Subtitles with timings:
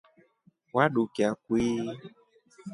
[0.75, 1.85] Wadukia kwii?